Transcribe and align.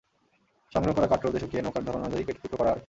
সংগ্রহ 0.71 0.93
করা 0.95 1.07
কাঠ 1.07 1.21
রোদে 1.23 1.39
শুকিয়ে 1.39 1.61
নৌকার 1.61 1.83
ধরন 1.85 2.01
অনুযায়ী 2.01 2.23
কেটে 2.25 2.41
টুকরো 2.43 2.57
করা 2.57 2.69
হয়। 2.69 2.79